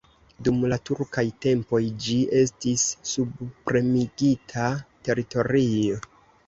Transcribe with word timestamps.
Dum 0.45 0.55
la 0.71 0.77
turkaj 0.89 1.23
tempoj 1.45 1.81
ĝi 2.07 2.17
estis 2.41 2.89
subpremigita 3.13 4.69
teritorio. 5.09 6.07